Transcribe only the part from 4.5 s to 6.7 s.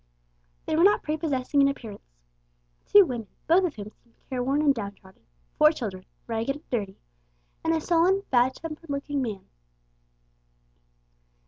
and down trodden, four children, ragged and